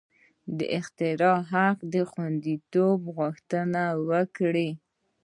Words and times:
د 0.57 0.59
اختراع 0.77 1.37
حق 1.51 1.77
د 1.93 1.95
خوندیتوب 2.09 2.99
غوښتنه 3.17 3.83
وکړي. 4.09 4.69